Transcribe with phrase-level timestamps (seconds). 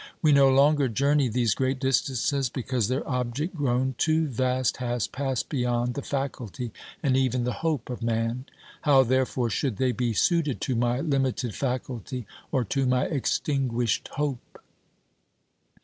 [0.23, 5.47] We no longer journey these great distances because their object, grown too vast, has passed
[5.47, 6.71] beyond the faculty
[7.03, 8.45] and even the hope of man;
[8.81, 14.59] how, therefore, should they be suited to my limited faculty or to my extinguished hope?